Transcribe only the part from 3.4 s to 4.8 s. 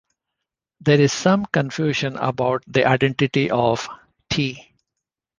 of T.